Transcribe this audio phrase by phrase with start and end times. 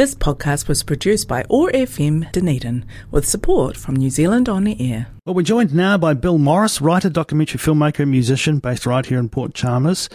[0.00, 5.08] This podcast was produced by OAR FM Dunedin with support from New Zealand On Air.
[5.26, 9.28] Well, we're joined now by Bill Morris, writer, documentary filmmaker, musician based right here in
[9.28, 10.08] Port Chalmers.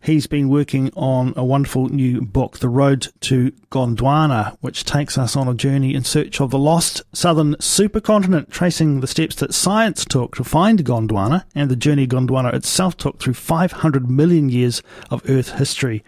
[0.00, 5.36] He's been working on a wonderful new book, The Road to Gondwana, which takes us
[5.36, 10.06] on a journey in search of the lost southern supercontinent, tracing the steps that science
[10.06, 15.20] took to find Gondwana and the journey Gondwana itself took through 500 million years of
[15.28, 16.02] Earth history.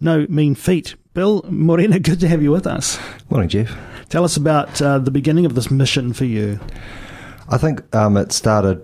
[0.00, 0.94] No mean feat.
[1.14, 2.98] Bill Morris, good to have you with us.
[3.30, 3.72] Morning, Jeff.
[4.08, 6.58] Tell us about uh, the beginning of this mission for you.
[7.48, 8.82] I think um, it started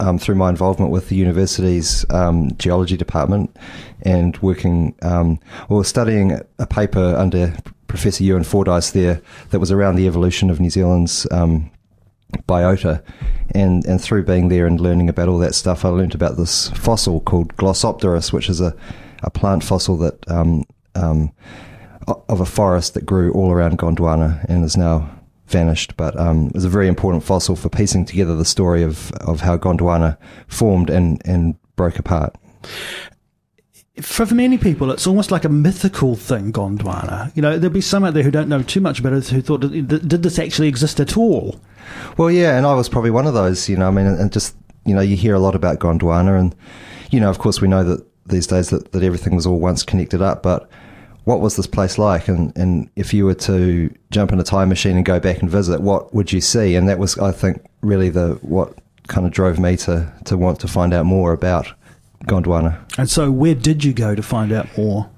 [0.00, 3.54] um, through my involvement with the university's um, geology department
[4.00, 7.54] and working um, or studying a paper under
[7.88, 9.20] Professor Ewan Fordyce there
[9.50, 11.70] that was around the evolution of New Zealand's um,
[12.48, 13.02] biota.
[13.54, 16.70] And, and through being there and learning about all that stuff, I learned about this
[16.70, 18.74] fossil called Glossopteris, which is a,
[19.22, 20.24] a plant fossil that
[20.96, 21.32] um,
[22.28, 25.10] of a forest that grew all around Gondwana and is now
[25.46, 29.12] vanished, but um, it was a very important fossil for piecing together the story of,
[29.12, 30.16] of how Gondwana
[30.48, 32.34] formed and, and broke apart.
[34.00, 37.34] For many people, it's almost like a mythical thing, Gondwana.
[37.34, 39.40] You know, there'll be some out there who don't know too much about it who
[39.40, 41.60] thought, did this actually exist at all?
[42.18, 44.54] Well, yeah, and I was probably one of those, you know, I mean, and just,
[44.84, 46.54] you know, you hear a lot about Gondwana, and,
[47.10, 49.82] you know, of course, we know that these days that, that everything was all once
[49.82, 50.68] connected up, but
[51.26, 52.28] what was this place like?
[52.28, 55.50] And, and if you were to jump in a time machine and go back and
[55.50, 56.76] visit, what would you see?
[56.76, 60.60] And that was, I think, really the what kind of drove me to, to want
[60.60, 61.66] to find out more about
[62.26, 62.78] Gondwana.
[62.96, 65.10] And so, where did you go to find out more?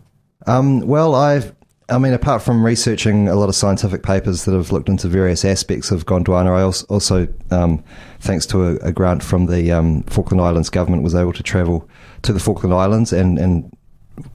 [0.46, 1.54] Um, well, I've,
[1.90, 5.44] I mean, apart from researching a lot of scientific papers that have looked into various
[5.44, 7.84] aspects of Gondwana, I also, also um,
[8.20, 11.86] thanks to a, a, grant from the um, Falkland Islands government, was able to travel
[12.22, 13.70] to the Falkland Islands and, and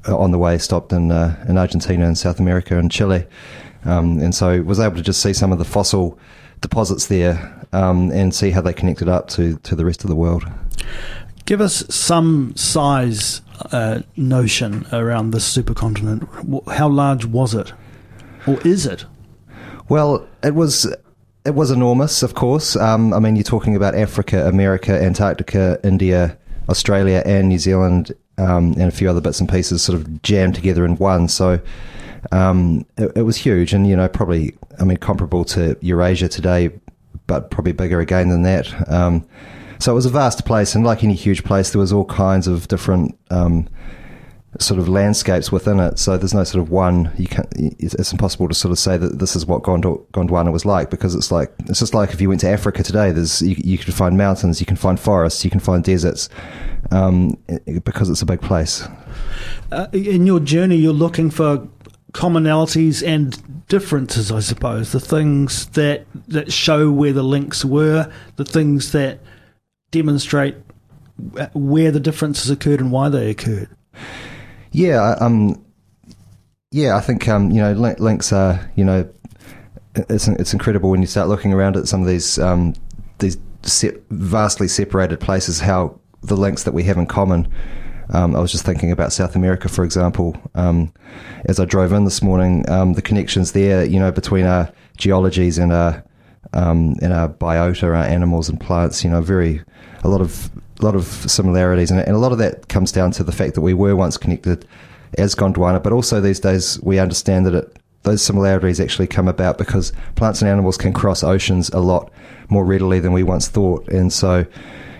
[0.07, 3.25] on the way stopped in uh, in Argentina and South America and Chile,
[3.85, 6.17] um, and so was able to just see some of the fossil
[6.61, 10.15] deposits there um, and see how they connected up to to the rest of the
[10.15, 10.45] world.
[11.45, 13.41] Give us some size
[13.71, 16.71] uh, notion around this supercontinent.
[16.71, 17.73] How large was it,
[18.47, 19.05] or is it?
[19.89, 20.85] Well, it was
[21.45, 22.75] it was enormous, of course.
[22.75, 26.37] Um, I mean, you're talking about Africa, America, Antarctica, India,
[26.69, 30.55] Australia, and New Zealand um, and a few other bits and pieces sort of jammed
[30.55, 31.27] together in one.
[31.27, 31.59] So
[32.31, 36.71] um, it, it, was huge, and you know, probably I mean comparable to Eurasia today,
[37.27, 38.89] but probably bigger again than that.
[38.89, 39.27] Um,
[39.79, 42.47] so it was a vast place, and like any huge place, there was all kinds
[42.47, 43.67] of different um,
[44.59, 45.97] sort of landscapes within it.
[45.97, 47.11] So there's no sort of one.
[47.17, 50.89] You can It's impossible to sort of say that this is what Gondwana was like
[50.89, 53.11] because it's like it's just like if you went to Africa today.
[53.11, 56.29] There's you, you could find mountains, you can find forests, you can find deserts,
[56.91, 57.37] um,
[57.83, 58.87] because it's a big place.
[59.71, 61.67] Uh, in your journey, you're looking for
[62.13, 64.91] commonalities and differences, I suppose.
[64.91, 69.19] The things that that show where the links were, the things that
[69.89, 70.55] demonstrate
[71.53, 73.69] where the differences occurred and why they occurred.
[74.73, 75.63] Yeah, um,
[76.71, 79.07] yeah, I think um, you know links are you know
[79.95, 82.73] it's it's incredible when you start looking around at some of these um,
[83.19, 87.47] these se- vastly separated places how the links that we have in common.
[88.09, 90.35] Um, I was just thinking about South America, for example.
[90.55, 90.91] Um,
[91.45, 95.57] as I drove in this morning, um, the connections there, you know, between our geologies
[95.57, 96.03] and our
[96.53, 99.61] um, and our biota, our animals and plants, you know, very
[100.03, 103.11] a lot of a lot of similarities, and, and a lot of that comes down
[103.11, 104.65] to the fact that we were once connected
[105.17, 109.57] as Gondwana, but also these days we understand that it, those similarities actually come about
[109.57, 112.11] because plants and animals can cross oceans a lot
[112.49, 114.45] more readily than we once thought, and so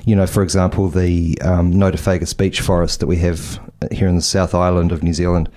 [0.06, 3.60] you know, for example, the um, Nothofagus beech forest that we have
[3.92, 5.50] here in the South Island of New Zealand,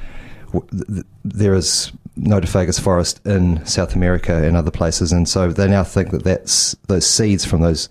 [1.25, 6.11] there is Nothofagus forest in South America and other places, and so they now think
[6.11, 7.89] that that's those seeds from those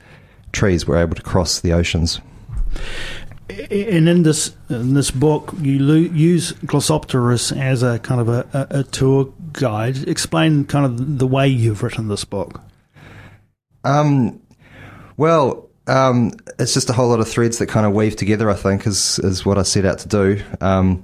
[0.56, 2.20] trees were able to cross the oceans.
[3.50, 8.68] And in this in this book, you lo- use Glossopteris as a kind of a,
[8.72, 10.08] a, a tour guide.
[10.08, 12.62] Explain kind of the way you've written this book.
[13.84, 14.42] Um,
[15.16, 18.50] well, um, it's just a whole lot of threads that kind of weave together.
[18.50, 20.42] I think is is what I set out to do.
[20.60, 21.04] Um,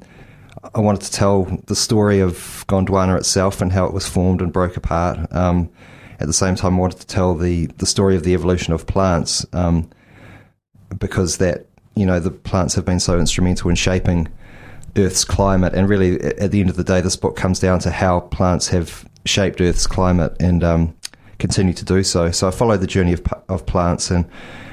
[0.74, 4.52] I wanted to tell the story of Gondwana itself and how it was formed and
[4.52, 5.32] broke apart.
[5.32, 5.70] Um,
[6.22, 9.46] at the same time, wanted to tell the the story of the evolution of plants
[9.54, 9.90] um,
[10.98, 11.66] because that
[11.96, 14.28] you know the plants have been so instrumental in shaping
[14.96, 15.74] Earth's climate.
[15.74, 18.68] And really, at the end of the day, this book comes down to how plants
[18.70, 20.96] have shaped Earth's climate and um,
[21.40, 22.32] continue to do so.
[22.32, 24.26] So I followed the journey of, of plants and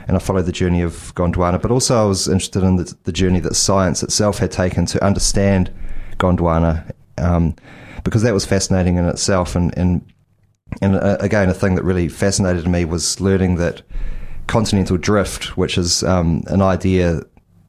[0.07, 1.61] and I followed the journey of Gondwana.
[1.61, 5.05] But also, I was interested in the, the journey that science itself had taken to
[5.05, 5.71] understand
[6.17, 6.93] Gondwana.
[7.19, 7.57] Um,
[8.05, 9.55] because that was fascinating in itself.
[9.55, 10.05] And and
[10.81, 13.83] and uh, again, a thing that really fascinated me was learning that
[14.47, 17.23] continental drift, which is um, an idea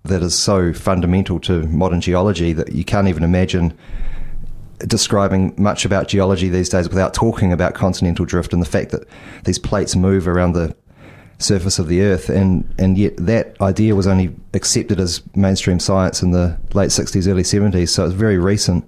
[0.04, 3.78] that is so fundamental to modern geology that you can't even imagine
[4.80, 9.06] describing much about geology these days without talking about continental drift and the fact that
[9.44, 10.74] these plates move around the
[11.38, 12.30] surface of the earth.
[12.30, 17.28] And and yet that idea was only accepted as mainstream science in the late 60s
[17.28, 18.88] early 70s so it's very recent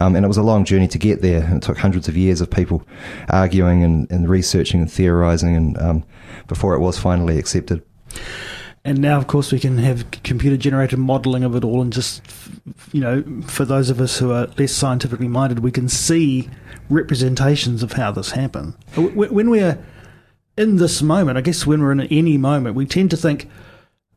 [0.00, 2.40] um, and it was a long journey to get there it took hundreds of years
[2.40, 2.82] of people
[3.28, 6.04] arguing and, and researching and theorizing and um,
[6.48, 7.82] before it was finally accepted
[8.86, 12.22] and now, of course, we can have computer generated modeling of it all, and just,
[12.92, 16.50] you know, for those of us who are less scientifically minded, we can see
[16.90, 18.74] representations of how this happened.
[18.94, 19.82] When we're
[20.58, 23.48] in this moment, I guess when we're in any moment, we tend to think,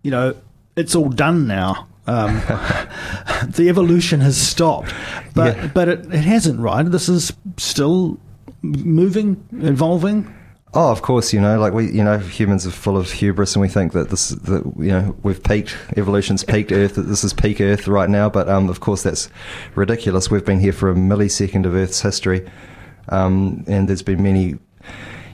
[0.04, 0.36] you know,
[0.76, 1.88] it's all done now.
[2.08, 2.36] Um,
[3.50, 4.94] the evolution has stopped,
[5.36, 5.68] but yeah.
[5.74, 6.84] but it, it hasn't, right?
[6.84, 8.18] This is still
[8.62, 10.34] moving, evolving.
[10.74, 13.62] Oh, of course, you know, like we, you know, humans are full of hubris, and
[13.62, 17.34] we think that this, that you know, we've peaked, evolution's peaked Earth, that this is
[17.34, 18.30] peak Earth right now.
[18.30, 19.30] But um, of course, that's
[19.76, 20.30] ridiculous.
[20.30, 22.48] We've been here for a millisecond of Earth's history,
[23.10, 24.56] um, and there's been many,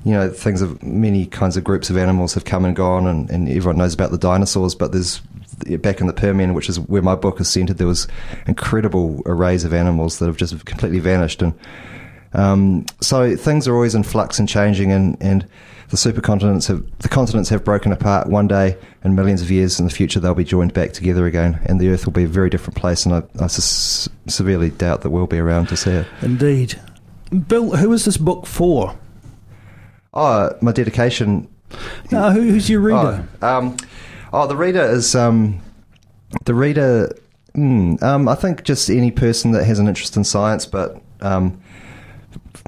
[0.06, 3.30] you know, things of many kinds of groups of animals have come and gone, and,
[3.31, 4.75] and everyone knows about the dinosaurs.
[4.75, 5.22] But there's
[5.79, 8.07] back in the Permian, which is where my book is centered, there was
[8.47, 11.53] incredible arrays of animals that have just completely vanished, and
[12.33, 15.47] um, so things are always in flux and changing, and, and
[15.89, 18.27] the supercontinents have the continents have broken apart.
[18.27, 21.59] One day, in millions of years in the future, they'll be joined back together again,
[21.67, 23.05] and the Earth will be a very different place.
[23.05, 26.07] And I, I s- severely doubt that we'll be around to see it.
[26.23, 26.79] Indeed,
[27.47, 27.75] Bill.
[27.75, 28.95] Who is this book for?
[30.15, 31.47] Oh, my dedication.
[32.11, 33.27] No, who's your reader?
[33.41, 33.77] Oh, um,
[34.33, 35.62] oh the reader is um,
[36.45, 37.15] the reader.
[37.56, 41.62] Mm, um, I think just any person that has an interest in science, but um,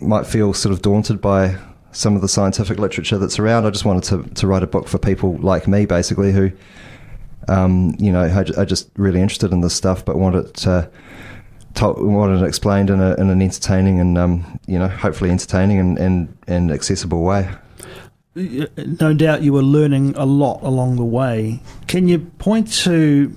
[0.02, 1.58] might feel sort of daunted by
[1.92, 3.66] some of the scientific literature that's around.
[3.66, 6.52] I just wanted to, to write a book for people like me, basically, who,
[7.48, 8.28] um, you know,
[8.58, 10.88] are just really interested in this stuff, but want it uh,
[11.76, 15.80] to, wanted it explained in, a, in an entertaining and, um, you know, hopefully entertaining
[15.80, 17.50] and, and, and accessible way.
[18.36, 21.62] No doubt you were learning a lot along the way.
[21.88, 23.34] Can you point to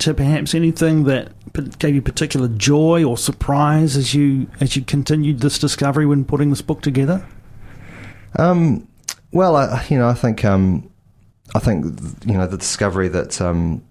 [0.00, 1.32] to perhaps anything that
[1.78, 6.50] gave you particular joy or surprise as you as you continued this discovery when putting
[6.50, 7.26] this book together?
[8.38, 8.88] Um,
[9.32, 10.90] well, I, you know, I think um,
[11.54, 11.84] I think
[12.26, 13.40] you know the discovery that.
[13.40, 13.82] Um,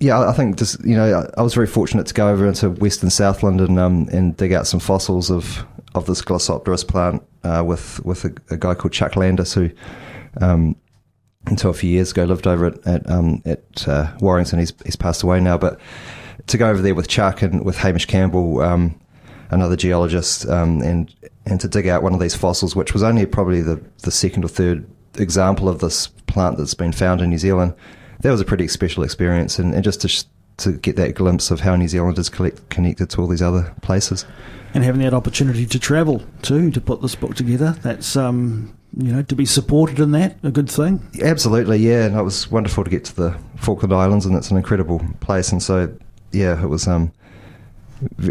[0.00, 3.08] yeah, I think just you know I was very fortunate to go over into Western
[3.08, 5.64] Southland um, and dig out some fossils of
[5.94, 9.70] of this Glossopteris plant uh, with with a, a, guy called Chuck Landis who
[10.40, 10.76] um,
[11.46, 14.58] until a few years ago lived over at at, um, at uh, Warrington.
[14.58, 15.80] He's he's passed away now, but
[16.46, 18.98] to go over there with Chuck and with Hamish Campbell, um,
[19.50, 21.14] another geologist, um, and
[21.46, 24.44] and to dig out one of these fossils, which was only probably the the second
[24.44, 24.86] or third
[25.18, 27.74] example of this plant that's been found in New Zealand.
[28.20, 30.24] That was a pretty special experience, and, and just to
[30.58, 33.74] to get that glimpse of how New Zealand is collect, connected to all these other
[33.82, 34.24] places.
[34.74, 39.12] And having that opportunity to travel too to put this book together, that's um, you
[39.12, 41.00] know, to be supported in that, a good thing?
[41.22, 42.04] Absolutely, yeah.
[42.04, 45.50] And it was wonderful to get to the Falkland Islands, and it's an incredible place.
[45.50, 45.94] And so,
[46.30, 47.12] yeah, it was, um,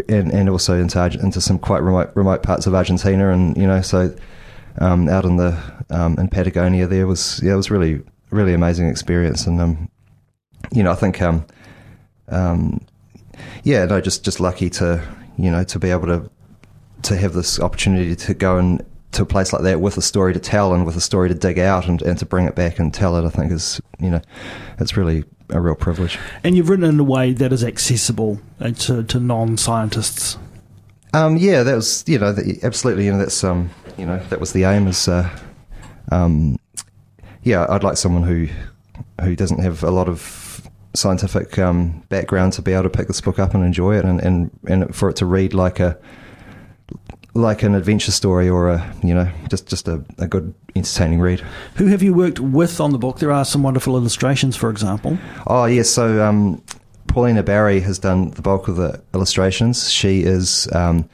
[0.08, 3.80] and, and also into, into some quite remote, remote parts of Argentina, and, you know,
[3.80, 4.14] so
[4.78, 5.58] um, out in the,
[5.90, 9.46] um, in Patagonia there was, yeah, it was really, really amazing experience.
[9.46, 9.90] And, um,
[10.70, 11.44] you know, I think, um,
[12.28, 12.80] um,
[13.64, 15.02] yeah, no, just, just lucky to,
[15.36, 16.30] you know, to be able to,
[17.02, 20.32] to have this opportunity to go and to a place like that with a story
[20.32, 22.78] to tell and with a story to dig out and, and to bring it back
[22.78, 24.22] and tell it, I think is, you know,
[24.78, 26.18] it's really a real privilege.
[26.42, 30.38] And you've written in a way that is accessible uh, to, to non scientists.
[31.12, 33.04] Um, yeah, that was, you know, the, absolutely.
[33.04, 35.28] You know, that's, um, you know, that was the aim is, uh,
[36.10, 36.58] um,
[37.42, 38.48] yeah, I'd like someone who,
[39.22, 43.20] who doesn't have a lot of scientific, um, background to be able to pick this
[43.20, 45.98] book up and enjoy it and, and, and for it to read like a,
[47.34, 51.40] like an adventure story or a you know just just a, a good entertaining read.
[51.76, 53.18] Who have you worked with on the book?
[53.18, 55.18] There are some wonderful illustrations, for example.
[55.46, 56.62] Oh yes, so um,
[57.06, 59.90] Paulina Barry has done the bulk of the illustrations.
[59.90, 61.08] She is um,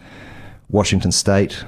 [0.70, 1.64] Washington State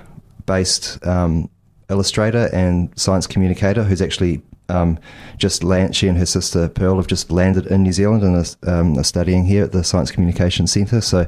[0.46, 1.48] based um,
[1.88, 4.98] illustrator and science communicator who's actually um,
[5.36, 8.72] just land, she and her sister Pearl have just landed in New Zealand and are,
[8.72, 11.00] um, are studying here at the Science Communication Centre.
[11.00, 11.26] So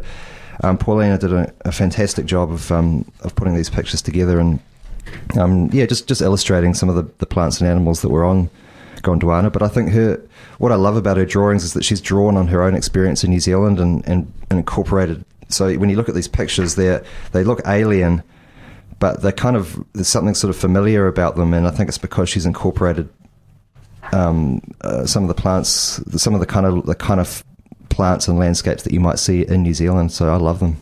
[0.62, 4.60] um, Paulina did a, a, fantastic job of um, of putting these pictures together and
[5.38, 8.48] um, yeah, just just illustrating some of the, the plants and animals that were on
[8.96, 9.52] Gondwana.
[9.52, 10.20] But I think her
[10.58, 13.30] what I love about her drawings is that she's drawn on her own experience in
[13.30, 17.00] New Zealand and, and, and incorporated so when you look at these pictures, they
[17.32, 18.22] they look alien,
[18.98, 21.98] but they're kind of there's something sort of familiar about them, and I think it's
[21.98, 23.08] because she's incorporated
[24.12, 27.44] um, uh, some of the plants, some of the kind of the kind of
[27.92, 30.12] plants and landscapes that you might see in New Zealand.
[30.12, 30.78] So I love them.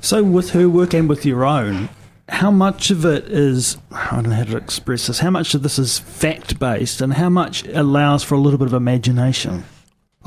[0.00, 1.88] So with her work and with your own,
[2.28, 5.20] how much of it is I don't know how to express this.
[5.20, 8.66] How much of this is fact based, and how much allows for a little bit
[8.66, 9.64] of imagination?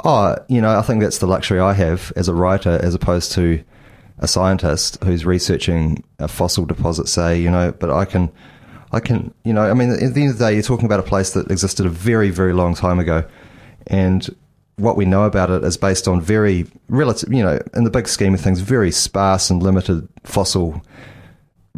[0.05, 3.33] Oh, you know, I think that's the luxury I have as a writer, as opposed
[3.33, 3.61] to
[4.17, 7.09] a scientist who's researching a fossil deposit.
[7.09, 8.31] Say, you know, but I can,
[8.91, 11.01] I can, you know, I mean, at the end of the day, you're talking about
[11.01, 13.25] a place that existed a very, very long time ago,
[13.87, 14.33] and
[14.79, 18.07] what we know about it is based on very relative, you know, in the big
[18.07, 20.81] scheme of things, very sparse and limited fossil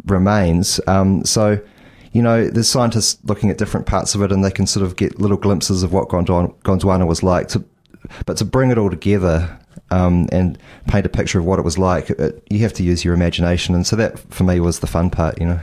[0.06, 0.80] remains.
[0.86, 1.60] Um, so,
[2.12, 4.96] you know, there's scientists looking at different parts of it, and they can sort of
[4.96, 7.48] get little glimpses of what Gondwana was like.
[7.48, 7.64] To,
[8.26, 9.58] but to bring it all together
[9.90, 13.04] um, and paint a picture of what it was like, it, you have to use
[13.04, 15.60] your imagination, and so that for me was the fun part, you know.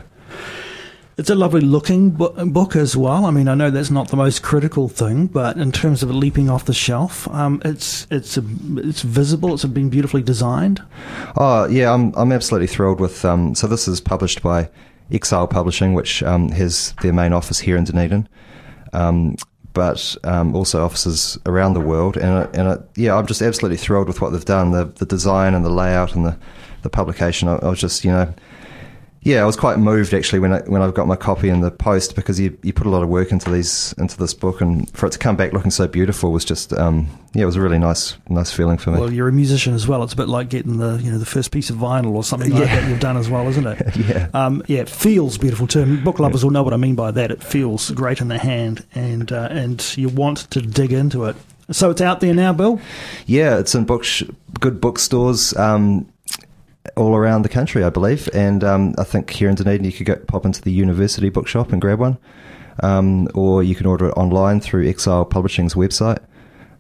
[1.19, 3.25] It's a lovely looking book as well.
[3.25, 6.49] I mean, I know that's not the most critical thing, but in terms of leaping
[6.49, 8.43] off the shelf, um, it's it's a,
[8.77, 9.53] it's visible.
[9.53, 10.81] It's been beautifully designed.
[11.35, 13.25] Oh yeah, I'm I'm absolutely thrilled with.
[13.25, 14.69] Um, so this is published by
[15.11, 18.29] Exisle Publishing, which um, has their main office here in Dunedin.
[18.93, 19.35] Um,
[19.73, 24.21] but um, also offices around the world, and and yeah, I'm just absolutely thrilled with
[24.21, 24.71] what they've done.
[24.71, 26.37] The the design and the layout and the
[26.81, 27.49] the publication.
[27.49, 28.33] I, I was just you know
[29.21, 31.71] yeah, I was quite moved actually when I when I got my copy in the
[31.71, 34.89] post because you you put a lot of work into these into this book and
[34.91, 37.61] for it to come back looking so beautiful was just um, yeah it was a
[37.61, 38.99] really nice nice feeling for me.
[38.99, 40.03] Well, you're a musician as well.
[40.03, 42.51] It's a bit like getting the you know the first piece of vinyl or something
[42.51, 42.79] like yeah.
[42.79, 43.97] that you've done as well, isn't it?
[43.97, 44.79] yeah, um, yeah.
[44.79, 46.01] It feels beautiful too.
[46.01, 46.45] Book lovers yeah.
[46.45, 47.29] will know what I mean by that.
[47.29, 51.35] It feels great in the hand and uh, and you want to dig into it.
[51.71, 52.79] So it's out there now, Bill.
[53.25, 54.05] Yeah, it's in book
[54.59, 55.55] good bookstores.
[55.57, 56.07] Um,
[56.95, 58.29] all around the country, I believe.
[58.33, 61.71] And um, I think here in Dunedin, you could go pop into the university bookshop
[61.71, 62.17] and grab one,
[62.81, 66.19] um, or you can order it online through Exisle Publishing's website.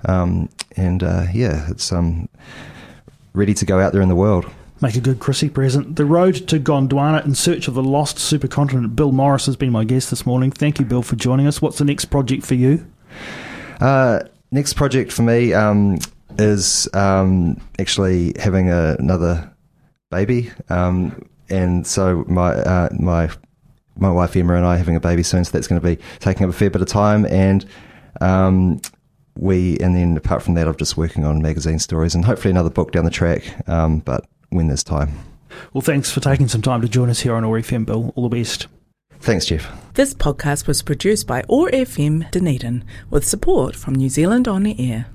[0.05, 2.29] Um, and uh, yeah, it's um,
[3.33, 4.49] ready to go out there in the world.
[4.81, 5.97] Make a good Chrissy present.
[5.97, 8.95] The road to Gondwana in search of the lost supercontinent.
[8.95, 10.51] Bill Morris has been my guest this morning.
[10.51, 11.61] Thank you, Bill, for joining us.
[11.61, 12.89] What's the next project for you?
[13.81, 15.99] Uh, next project for me um,
[16.37, 19.51] is um, actually having a, another
[20.09, 23.29] baby, um, and so my uh, my
[23.97, 26.01] my wife Emma and I are having a baby soon, so that's going to be
[26.19, 27.25] taking up a fair bit of time.
[27.25, 27.65] And
[28.21, 28.81] um,
[29.35, 32.69] we, and then apart from that, I'm just working on magazine stories and hopefully another
[32.69, 33.43] book down the track.
[33.67, 35.13] Um, but when there's time.
[35.73, 38.13] Well, thanks for taking some time to join us here on OAR FM, Bill.
[38.15, 38.67] All the best.
[39.19, 39.69] Thanks, Jeff.
[39.95, 44.75] This podcast was produced by OAR FM Dunedin with support from New Zealand On the
[44.79, 45.07] Air.